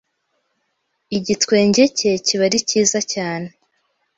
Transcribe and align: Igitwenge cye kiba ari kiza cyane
Igitwenge 1.17 1.83
cye 1.97 2.11
kiba 2.25 2.43
ari 2.47 2.59
kiza 2.67 2.99
cyane 3.13 3.47